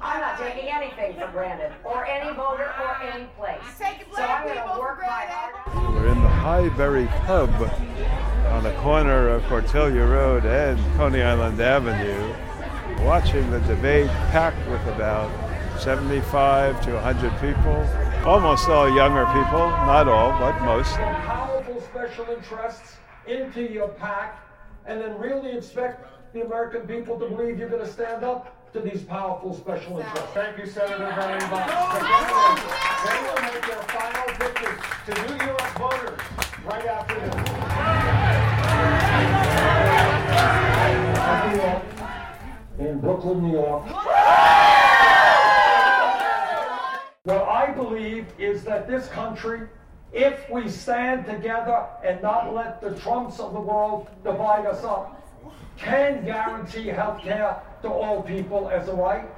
I'm 0.00 0.20
not 0.20 0.38
taking 0.38 0.68
anything 0.68 1.14
for 1.18 1.26
granted, 1.32 1.72
or 1.82 2.06
any 2.06 2.32
voter, 2.34 2.72
or 2.80 3.02
any 3.02 3.24
place. 3.36 3.60
So 3.76 4.22
I'm 4.22 4.44
going 4.44 4.56
to 4.56 4.78
work 4.78 5.00
my 5.00 5.26
heart. 5.26 5.94
We're 5.94 6.12
in 6.12 6.22
the 6.22 6.28
Highbury 6.28 7.06
Pub 7.26 7.50
on 8.52 8.62
the 8.62 8.72
corner 8.74 9.28
of 9.28 9.42
Cortelyou 9.44 10.08
Road 10.08 10.44
and 10.44 10.78
Coney 10.96 11.22
Island 11.22 11.60
Avenue, 11.60 12.34
watching 13.04 13.50
the 13.50 13.58
debate 13.60 14.08
packed 14.30 14.64
with 14.68 14.86
about 14.94 15.28
75 15.80 16.80
to 16.84 16.94
100 16.94 17.32
people. 17.40 18.28
Almost 18.28 18.68
all 18.68 18.94
younger 18.94 19.24
people, 19.26 19.70
not 19.70 20.06
all, 20.06 20.38
but 20.38 20.60
most. 20.62 20.94
powerful 20.94 21.80
special 21.80 22.26
interests 22.26 22.98
into 23.26 23.62
your 23.62 23.88
pack 23.88 24.46
and 24.86 25.00
then 25.00 25.18
really 25.18 25.56
expect 25.56 26.06
the 26.32 26.44
American 26.44 26.82
people 26.82 27.18
to 27.18 27.28
believe 27.28 27.58
you're 27.58 27.68
going 27.68 27.84
to 27.84 27.90
stand 27.90 28.22
up 28.22 28.59
to 28.72 28.80
these 28.80 29.02
powerful 29.02 29.52
special 29.54 29.98
interests. 29.98 30.32
Thank 30.32 30.58
you, 30.58 30.66
Senator 30.66 31.12
very 31.16 31.40
much. 31.50 31.70
They 33.04 33.16
will 33.26 33.42
make 33.42 33.66
their 33.66 33.82
final 33.88 34.28
pitches 34.38 34.78
to 35.06 35.12
New 35.26 35.38
York 35.44 35.68
voters 35.78 36.20
right 36.64 36.86
after 36.86 37.14
this. 37.18 37.34
In 42.78 43.00
Brooklyn, 43.00 43.42
New 43.42 43.52
York. 43.52 43.86
What 47.24 47.42
I 47.42 47.72
believe 47.74 48.26
is 48.38 48.62
that 48.64 48.86
this 48.88 49.08
country, 49.08 49.68
if 50.12 50.48
we 50.48 50.68
stand 50.68 51.26
together 51.26 51.86
and 52.04 52.22
not 52.22 52.54
let 52.54 52.80
the 52.80 52.94
Trumps 53.00 53.40
of 53.40 53.52
the 53.52 53.60
world 53.60 54.08
divide 54.22 54.64
us 54.66 54.84
up, 54.84 55.16
can 55.76 56.24
guarantee 56.24 56.86
health 56.86 57.20
care 57.22 57.60
to 57.82 57.88
all 57.88 58.22
people 58.22 58.68
as 58.70 58.88
a 58.88 58.94
right, 58.94 59.28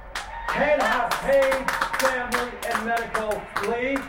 can 0.49 0.79
have 0.79 1.09
paid 1.21 1.71
family 1.99 2.51
and 2.69 2.85
medical 2.85 3.41
leave, 3.69 4.03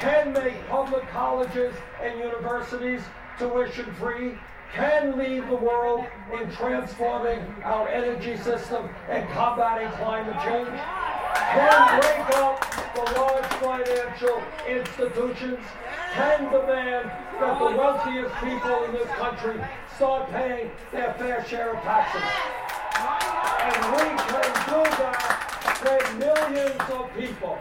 can 0.00 0.32
make 0.32 0.66
public 0.68 1.08
colleges 1.10 1.74
and 2.02 2.18
universities 2.18 3.00
tuition 3.38 3.92
free, 3.94 4.32
can 4.74 5.16
lead 5.16 5.48
the 5.48 5.56
world 5.56 6.04
in 6.38 6.50
transforming 6.52 7.40
our 7.64 7.88
energy 7.88 8.36
system 8.36 8.88
and 9.08 9.28
combating 9.30 9.90
climate 9.92 10.36
change, 10.44 10.80
can 11.52 12.00
break 12.00 12.36
up 12.38 12.60
the 12.94 13.02
large 13.20 13.46
financial 13.62 14.42
institutions, 14.68 15.64
can 16.12 16.44
demand 16.50 17.10
that 17.40 17.58
the 17.58 17.76
wealthiest 17.76 18.34
people 18.36 18.84
in 18.84 18.92
this 18.92 19.08
country 19.12 19.60
start 19.96 20.30
paying 20.30 20.70
their 20.92 21.14
fair 21.14 21.44
share 21.46 21.74
of 21.74 21.82
taxes. 21.82 22.55
And 23.66 23.82
we 23.92 24.04
can 24.30 24.50
do 24.70 24.80
that 25.02 25.18
when 25.82 26.18
millions 26.20 26.82
of 26.88 27.04
people. 27.18 27.58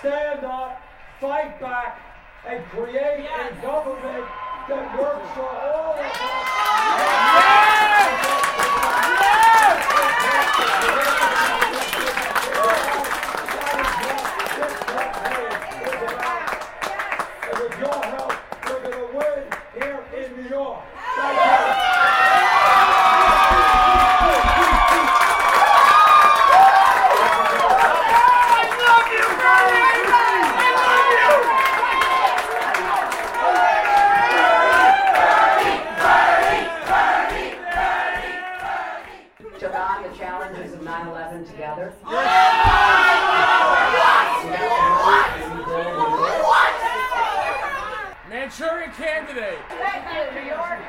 Stand 0.00 0.44
up, 0.44 0.82
fight 1.20 1.60
back, 1.60 2.00
and 2.48 2.64
create 2.66 3.24
a 3.24 3.62
government 3.62 4.26
that 4.68 4.98
works 4.98 5.28
for 5.34 5.48
all 5.48 5.92
of 5.92 6.00
us. 6.00 6.34
Together. 41.64 41.92
Manchurian 48.28 48.90
candidate. 48.92 49.58
Thank 49.70 50.04
you, 50.12 50.40
New 50.40 50.46
York. 50.48 50.80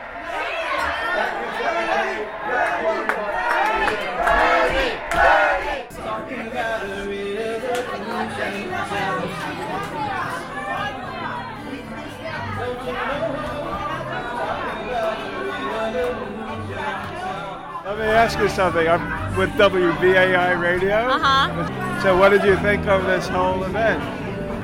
Let 17.85 17.99
me 17.99 18.05
ask 18.05 18.39
you 18.39 18.49
something. 18.49 18.87
I'm 18.87 19.37
with 19.37 19.51
WBAI 19.51 20.59
Radio. 20.59 20.95
Uh-huh. 20.95 22.01
So, 22.01 22.17
what 22.17 22.29
did 22.29 22.43
you 22.43 22.57
think 22.57 22.87
of 22.87 23.05
this 23.05 23.27
whole 23.27 23.63
event? 23.63 24.01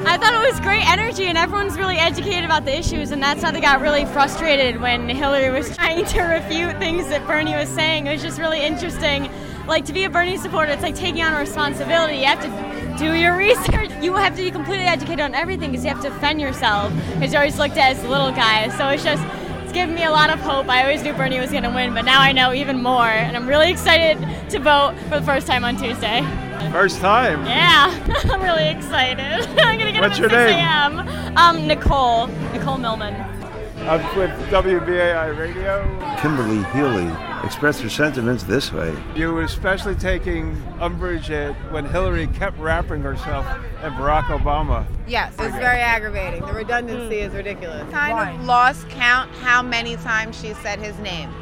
I 0.07 0.17
thought 0.17 0.33
it 0.33 0.51
was 0.51 0.59
great 0.61 0.83
energy, 0.89 1.25
and 1.25 1.37
everyone's 1.37 1.77
really 1.77 1.97
educated 1.97 2.45
about 2.45 2.65
the 2.65 2.75
issues, 2.75 3.11
and 3.11 3.21
that's 3.21 3.43
how 3.43 3.51
they 3.51 3.61
got 3.61 3.79
really 3.79 4.05
frustrated 4.05 4.81
when 4.81 5.07
Hillary 5.07 5.51
was 5.51 5.69
trying 5.77 6.03
to 6.03 6.21
refute 6.23 6.79
things 6.79 7.09
that 7.09 7.27
Bernie 7.27 7.53
was 7.53 7.69
saying. 7.69 8.07
It 8.07 8.13
was 8.13 8.23
just 8.23 8.39
really 8.39 8.59
interesting. 8.59 9.29
Like, 9.67 9.85
to 9.85 9.93
be 9.93 10.05
a 10.05 10.09
Bernie 10.09 10.37
supporter, 10.37 10.71
it's 10.71 10.81
like 10.81 10.95
taking 10.95 11.21
on 11.21 11.31
a 11.35 11.37
responsibility. 11.37 12.15
You 12.15 12.25
have 12.25 12.41
to 12.41 12.97
do 12.97 13.13
your 13.13 13.37
research. 13.37 13.91
You 14.01 14.15
have 14.15 14.35
to 14.35 14.41
be 14.41 14.49
completely 14.49 14.87
educated 14.87 15.19
on 15.19 15.35
everything 15.35 15.69
because 15.69 15.85
you 15.85 15.91
have 15.91 16.01
to 16.01 16.09
defend 16.09 16.41
yourself, 16.41 16.91
because 17.13 17.33
you're 17.33 17.41
always 17.41 17.59
looked 17.59 17.77
at 17.77 17.97
as 17.97 18.01
the 18.01 18.09
little 18.09 18.31
guy. 18.31 18.67
So 18.69 18.89
it's 18.89 19.03
just, 19.03 19.21
it's 19.71 19.77
given 19.77 19.95
me 19.95 20.03
a 20.03 20.11
lot 20.11 20.29
of 20.29 20.37
hope. 20.41 20.67
I 20.67 20.81
always 20.81 21.01
knew 21.01 21.13
Bernie 21.13 21.39
was 21.39 21.49
going 21.49 21.63
to 21.63 21.69
win, 21.69 21.93
but 21.93 22.01
now 22.03 22.19
I 22.19 22.33
know 22.33 22.53
even 22.53 22.83
more, 22.83 23.07
and 23.07 23.37
I'm 23.37 23.47
really 23.47 23.71
excited 23.71 24.17
to 24.49 24.59
vote 24.59 24.95
for 25.07 25.17
the 25.17 25.25
first 25.25 25.47
time 25.47 25.63
on 25.63 25.77
Tuesday. 25.77 26.27
First 26.73 26.99
time. 26.99 27.45
Yeah, 27.45 27.97
I'm 28.29 28.41
really 28.41 28.67
excited. 28.67 29.23
I'm 29.59 29.79
gonna 29.79 29.93
get 29.93 30.01
What's 30.01 30.15
up 30.19 30.29
your 30.29 30.35
at 30.35 30.49
6 30.49 30.51
name? 30.51 30.99
a.m. 30.99 31.37
Um, 31.37 31.67
Nicole, 31.67 32.27
Nicole 32.51 32.79
Millman. 32.79 33.13
I'm 33.89 34.17
with 34.17 34.29
WBAI 34.49 35.37
Radio. 35.37 35.83
Kimberly 36.21 36.63
Healy 36.71 37.11
expressed 37.43 37.81
her 37.81 37.89
sentiments 37.89 38.43
this 38.43 38.71
way. 38.71 38.95
You 39.15 39.33
were 39.33 39.41
especially 39.41 39.95
taking 39.95 40.55
umbrage 40.79 41.31
at 41.31 41.53
when 41.71 41.85
Hillary 41.85 42.27
kept 42.27 42.59
wrapping 42.59 43.01
herself 43.01 43.45
in 43.83 43.91
Barack 43.93 44.25
Obama. 44.25 44.85
Yes, 45.07 45.33
it's 45.39 45.55
very 45.55 45.79
aggravating. 45.79 46.45
The 46.45 46.53
redundancy 46.53 47.19
is 47.19 47.33
ridiculous. 47.33 47.89
Kind 47.91 48.39
of 48.39 48.45
lost 48.45 48.87
count 48.89 49.31
how 49.37 49.63
many 49.63 49.95
times 49.97 50.39
she 50.39 50.53
said 50.53 50.79
his 50.79 50.97
name. 50.99 51.33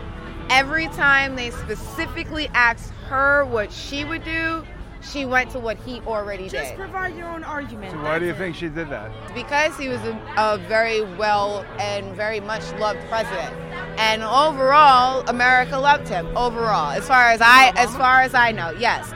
Every 0.50 0.88
time 0.88 1.36
they 1.36 1.52
specifically 1.52 2.48
asked 2.54 2.92
her 3.10 3.44
what 3.46 3.72
she 3.72 4.06
would 4.06 4.24
do, 4.24 4.64
she 5.02 5.26
went 5.26 5.50
to 5.52 5.60
what 5.60 5.78
he 5.78 6.02
already 6.02 6.44
Just 6.44 6.56
did. 6.56 6.64
Just 6.64 6.76
provide 6.76 7.16
your 7.16 7.28
own 7.28 7.44
argument. 7.44 7.92
So 7.92 8.02
why 8.02 8.20
do 8.20 8.26
you 8.26 8.34
think 8.34 8.56
she 8.56 8.68
did 8.68 8.90
that? 8.90 9.12
Because 9.34 9.76
he 9.78 9.88
was 9.88 10.02
a, 10.02 10.20
a 10.38 10.58
very 10.68 11.02
well 11.16 11.66
and 11.80 12.16
very 12.16 12.40
much 12.40 12.72
loved 12.74 13.00
president. 13.08 13.54
And 13.98 14.24
overall, 14.24 15.24
America 15.30 15.78
loved 15.78 16.08
him. 16.08 16.26
Overall, 16.36 16.92
as 16.92 17.08
far 17.08 17.30
as 17.30 17.42
I 17.42 17.70
as 17.76 17.90
uh-huh. 17.90 17.98
far 17.98 18.22
as 18.22 18.34
I 18.34 18.52
know, 18.52 18.72
yes. 18.72 19.14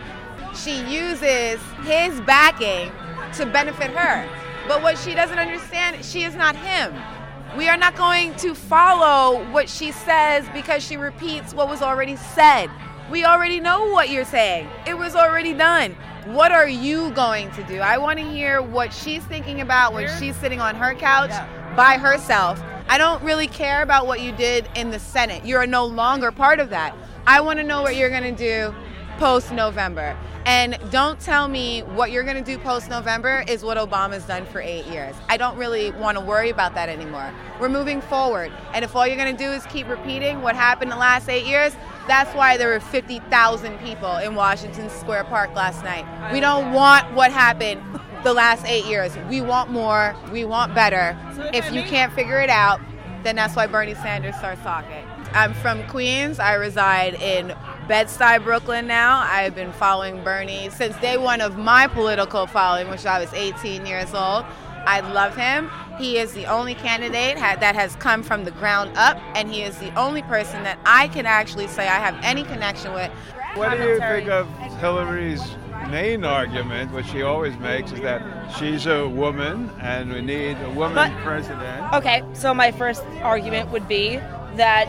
She 0.55 0.81
uses 0.81 1.59
his 1.83 2.21
backing 2.21 2.91
to 3.33 3.45
benefit 3.45 3.91
her. 3.91 4.29
But 4.67 4.81
what 4.81 4.97
she 4.97 5.13
doesn't 5.13 5.39
understand, 5.39 6.05
she 6.05 6.23
is 6.23 6.35
not 6.35 6.55
him. 6.55 6.93
We 7.57 7.69
are 7.69 7.77
not 7.77 7.95
going 7.95 8.35
to 8.35 8.55
follow 8.55 9.43
what 9.51 9.67
she 9.69 9.91
says 9.91 10.47
because 10.53 10.83
she 10.83 10.97
repeats 10.97 11.53
what 11.53 11.69
was 11.69 11.81
already 11.81 12.15
said. 12.15 12.69
We 13.11 13.25
already 13.25 13.59
know 13.59 13.89
what 13.91 14.09
you're 14.09 14.25
saying. 14.25 14.69
It 14.87 14.97
was 14.97 15.15
already 15.15 15.53
done. 15.53 15.95
What 16.25 16.51
are 16.51 16.67
you 16.67 17.11
going 17.11 17.51
to 17.51 17.63
do? 17.63 17.79
I 17.79 17.97
want 17.97 18.17
to 18.19 18.25
hear 18.25 18.61
what 18.61 18.93
she's 18.93 19.23
thinking 19.25 19.59
about 19.59 19.93
when 19.93 20.09
she's 20.19 20.35
sitting 20.37 20.61
on 20.61 20.75
her 20.75 20.95
couch 20.95 21.31
by 21.75 21.97
herself. 21.97 22.63
I 22.87 22.97
don't 22.97 23.21
really 23.23 23.47
care 23.47 23.81
about 23.81 24.07
what 24.07 24.21
you 24.21 24.31
did 24.31 24.69
in 24.75 24.89
the 24.89 24.99
Senate. 24.99 25.45
You're 25.45 25.67
no 25.67 25.85
longer 25.85 26.31
part 26.31 26.59
of 26.59 26.69
that. 26.69 26.95
I 27.27 27.41
want 27.41 27.59
to 27.59 27.63
know 27.63 27.81
what 27.81 27.97
you're 27.97 28.09
going 28.09 28.23
to 28.23 28.31
do 28.31 28.73
post 29.17 29.51
November. 29.51 30.17
And 30.45 30.77
don't 30.91 31.19
tell 31.19 31.47
me 31.47 31.81
what 31.81 32.11
you're 32.11 32.23
going 32.23 32.35
to 32.35 32.43
do 32.43 32.57
post 32.57 32.89
November 32.89 33.45
is 33.47 33.63
what 33.63 33.77
Obama's 33.77 34.25
done 34.25 34.45
for 34.45 34.59
eight 34.59 34.85
years. 34.87 35.15
I 35.29 35.37
don't 35.37 35.57
really 35.57 35.91
want 35.91 36.17
to 36.17 36.23
worry 36.23 36.49
about 36.49 36.75
that 36.75 36.89
anymore. 36.89 37.33
We're 37.59 37.69
moving 37.69 38.01
forward. 38.01 38.51
And 38.73 38.83
if 38.83 38.95
all 38.95 39.07
you're 39.07 39.15
going 39.17 39.35
to 39.35 39.43
do 39.43 39.49
is 39.49 39.65
keep 39.67 39.87
repeating 39.87 40.41
what 40.41 40.55
happened 40.55 40.91
the 40.91 40.97
last 40.97 41.29
eight 41.29 41.45
years, 41.45 41.73
that's 42.07 42.33
why 42.35 42.57
there 42.57 42.67
were 42.67 42.81
50,000 42.81 43.79
people 43.79 44.17
in 44.17 44.35
Washington 44.35 44.89
Square 44.89 45.25
Park 45.25 45.55
last 45.55 45.83
night. 45.83 46.05
We 46.33 46.41
don't 46.41 46.73
want 46.73 47.13
what 47.13 47.31
happened 47.31 47.81
the 48.23 48.33
last 48.33 48.65
eight 48.65 48.85
years. 48.85 49.15
We 49.29 49.39
want 49.39 49.69
more. 49.69 50.15
We 50.31 50.43
want 50.43 50.75
better. 50.75 51.17
If 51.53 51.71
you 51.71 51.83
can't 51.83 52.11
figure 52.11 52.41
it 52.41 52.49
out, 52.49 52.81
then 53.23 53.37
that's 53.37 53.55
why 53.55 53.67
Bernie 53.67 53.95
Sanders 53.95 54.35
starts 54.35 54.61
talking. 54.61 55.05
I'm 55.31 55.53
from 55.53 55.87
Queens. 55.87 56.39
I 56.39 56.53
reside 56.53 57.15
in 57.15 57.55
Bed-Stuy, 57.87 58.41
Brooklyn 58.43 58.87
now. 58.87 59.19
I've 59.29 59.55
been 59.55 59.73
following 59.73 60.23
Bernie 60.23 60.69
since 60.69 60.95
day 60.97 61.17
one 61.17 61.41
of 61.41 61.57
my 61.57 61.87
political 61.87 62.47
following, 62.47 62.89
which 62.89 63.05
I 63.05 63.19
was 63.19 63.33
18 63.33 63.85
years 63.85 64.13
old. 64.13 64.45
I 64.85 65.01
love 65.01 65.35
him. 65.35 65.69
He 65.97 66.17
is 66.17 66.33
the 66.33 66.45
only 66.45 66.75
candidate 66.75 67.35
that 67.37 67.75
has 67.75 67.95
come 67.97 68.23
from 68.23 68.45
the 68.45 68.51
ground 68.51 68.91
up, 68.95 69.17
and 69.35 69.51
he 69.51 69.63
is 69.63 69.77
the 69.79 69.93
only 69.99 70.21
person 70.23 70.63
that 70.63 70.79
I 70.85 71.09
can 71.09 71.25
actually 71.25 71.67
say 71.67 71.87
I 71.87 71.99
have 71.99 72.17
any 72.23 72.43
connection 72.43 72.93
with. 72.93 73.11
What 73.55 73.77
do 73.77 73.83
you 73.83 73.99
think 73.99 74.29
of 74.29 74.47
Hillary's 74.79 75.43
main 75.89 76.23
argument, 76.23 76.91
which 76.93 77.07
she 77.07 77.21
always 77.21 77.57
makes, 77.57 77.91
is 77.91 77.99
that 77.99 78.21
she's 78.57 78.87
a 78.87 79.07
woman 79.07 79.69
and 79.81 80.11
we 80.11 80.21
need 80.21 80.57
a 80.61 80.69
woman 80.71 80.95
but, 80.95 81.11
president? 81.21 81.93
Okay, 81.93 82.23
so 82.33 82.53
my 82.53 82.71
first 82.71 83.03
argument 83.21 83.71
would 83.71 83.87
be 83.87 84.19
that 84.55 84.87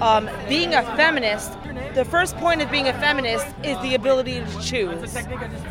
um, 0.00 0.28
being 0.48 0.74
a 0.74 0.82
feminist, 0.96 1.52
the 1.94 2.04
first 2.04 2.36
point 2.36 2.62
of 2.62 2.70
being 2.70 2.88
a 2.88 2.92
feminist 2.94 3.46
is 3.64 3.78
the 3.82 3.94
ability 3.94 4.40
to 4.40 4.60
choose. 4.60 5.16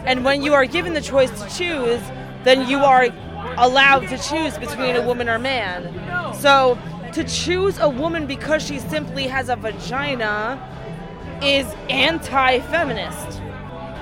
And 0.05 0.25
when 0.25 0.41
you 0.41 0.53
are 0.53 0.65
given 0.65 0.93
the 0.93 1.01
choice 1.01 1.31
to 1.41 1.49
choose, 1.49 2.01
then 2.43 2.67
you 2.67 2.79
are 2.79 3.07
allowed 3.57 4.07
to 4.07 4.17
choose 4.17 4.57
between 4.57 4.95
a 4.95 5.05
woman 5.05 5.29
or 5.29 5.39
man. 5.39 6.33
So 6.35 6.77
to 7.13 7.23
choose 7.23 7.77
a 7.79 7.89
woman 7.89 8.27
because 8.27 8.65
she 8.65 8.79
simply 8.79 9.27
has 9.27 9.49
a 9.49 9.55
vagina 9.55 10.61
is 11.41 11.67
anti 11.89 12.59
feminist. 12.59 13.41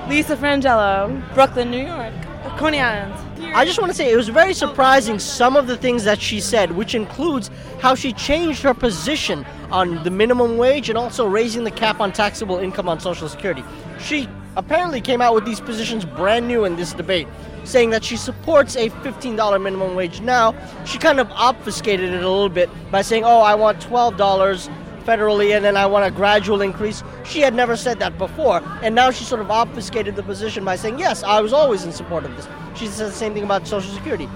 Lisa 0.07 0.35
Frangello, 0.35 1.33
Brooklyn, 1.33 1.71
New 1.71 1.85
York, 1.85 2.13
Coney 2.57 2.79
Island. 2.79 3.24
I 3.41 3.65
just 3.65 3.79
want 3.79 3.91
to 3.91 3.97
say 3.97 4.11
it 4.11 4.15
was 4.15 4.29
very 4.29 4.53
surprising 4.53 5.19
some 5.19 5.55
of 5.55 5.67
the 5.67 5.77
things 5.77 6.03
that 6.05 6.21
she 6.21 6.39
said, 6.39 6.71
which 6.71 6.95
includes 6.95 7.49
how 7.79 7.95
she 7.95 8.13
changed 8.13 8.61
her 8.63 8.73
position 8.73 9.45
on 9.71 10.03
the 10.03 10.09
minimum 10.09 10.57
wage 10.57 10.89
and 10.89 10.97
also 10.97 11.25
raising 11.25 11.63
the 11.63 11.71
cap 11.71 11.99
on 11.99 12.11
taxable 12.11 12.57
income 12.57 12.87
on 12.87 12.99
Social 12.99 13.27
Security. 13.27 13.63
She 13.99 14.29
apparently 14.55 15.01
came 15.01 15.21
out 15.21 15.33
with 15.33 15.45
these 15.45 15.59
positions 15.59 16.05
brand 16.05 16.47
new 16.47 16.63
in 16.63 16.75
this 16.75 16.93
debate, 16.93 17.27
saying 17.65 17.89
that 17.89 18.03
she 18.03 18.15
supports 18.15 18.75
a 18.75 18.89
$15 18.89 19.61
minimum 19.61 19.95
wage 19.95 20.21
now. 20.21 20.55
She 20.85 20.97
kind 20.97 21.19
of 21.19 21.29
obfuscated 21.31 22.13
it 22.13 22.23
a 22.23 22.29
little 22.29 22.49
bit 22.49 22.69
by 22.91 23.01
saying, 23.01 23.25
oh, 23.25 23.41
I 23.41 23.55
want 23.55 23.79
$12 23.79 24.69
federally 25.05 25.55
and 25.55 25.63
then 25.63 25.77
I 25.77 25.85
want 25.85 26.05
a 26.05 26.11
gradual 26.11 26.61
increase. 26.61 27.03
She 27.23 27.39
had 27.41 27.53
never 27.53 27.77
said 27.77 27.99
that 27.99 28.17
before, 28.17 28.61
and 28.81 28.95
now 28.95 29.11
she 29.11 29.23
sort 29.23 29.41
of 29.41 29.51
obfuscated 29.51 30.15
the 30.15 30.23
position 30.23 30.65
by 30.65 30.75
saying, 30.75 30.99
Yes, 30.99 31.23
I 31.23 31.39
was 31.41 31.53
always 31.53 31.83
in 31.83 31.91
support 31.91 32.25
of 32.25 32.35
this. 32.35 32.47
She 32.75 32.87
said 32.87 33.07
the 33.07 33.11
same 33.11 33.33
thing 33.33 33.43
about 33.43 33.67
Social 33.67 33.93
Security. 33.93 34.27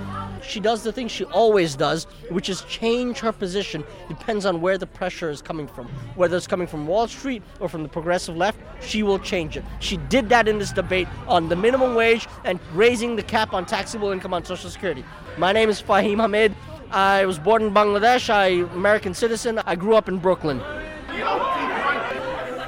She 0.41 0.59
does 0.59 0.83
the 0.83 0.91
thing 0.91 1.07
she 1.07 1.25
always 1.25 1.75
does, 1.75 2.05
which 2.29 2.49
is 2.49 2.61
change 2.61 3.19
her 3.19 3.31
position. 3.31 3.83
Depends 4.07 4.45
on 4.45 4.61
where 4.61 4.77
the 4.77 4.87
pressure 4.87 5.29
is 5.29 5.41
coming 5.41 5.67
from. 5.67 5.87
Whether 6.15 6.37
it's 6.37 6.47
coming 6.47 6.65
from 6.65 6.87
Wall 6.87 7.07
Street 7.07 7.43
or 7.59 7.69
from 7.69 7.83
the 7.83 7.89
progressive 7.89 8.35
left, 8.35 8.57
she 8.81 9.03
will 9.03 9.19
change 9.19 9.57
it. 9.57 9.63
She 9.79 9.97
did 9.97 10.29
that 10.29 10.47
in 10.47 10.57
this 10.57 10.71
debate 10.71 11.07
on 11.27 11.49
the 11.49 11.55
minimum 11.55 11.93
wage 11.93 12.27
and 12.45 12.59
raising 12.73 13.15
the 13.15 13.23
cap 13.23 13.53
on 13.53 13.65
taxable 13.65 14.09
income 14.09 14.33
on 14.33 14.43
Social 14.43 14.69
Security. 14.69 15.03
My 15.37 15.51
name 15.51 15.69
is 15.69 15.81
Fahim 15.81 16.17
Hamid. 16.17 16.55
I 16.91 17.25
was 17.25 17.37
born 17.37 17.61
in 17.61 17.73
Bangladesh. 17.73 18.29
I'm 18.29 18.69
American 18.71 19.13
citizen. 19.13 19.59
I 19.65 19.75
grew 19.75 19.95
up 19.95 20.09
in 20.09 20.17
Brooklyn. 20.17 20.59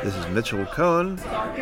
This 0.03 0.15
is 0.15 0.27
Mitchell 0.29 0.65
Cohen 0.67 1.19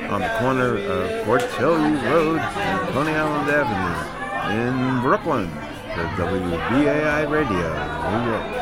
on 0.09 0.21
the 0.21 0.29
corner 0.39 0.77
of 0.77 1.25
Cortelyou 1.25 2.03
Road 2.05 2.39
and 2.39 2.89
Coney 2.89 3.11
Island 3.11 3.49
Avenue 3.49 4.97
in 4.97 5.01
Brooklyn 5.01 5.49
for 5.93 6.05
WBAI 6.21 7.29
Radio, 7.29 7.69
New 8.11 8.31
York. 8.31 8.58